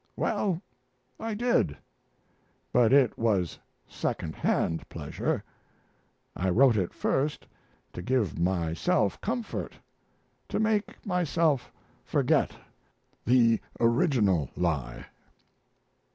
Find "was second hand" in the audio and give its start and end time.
3.19-4.89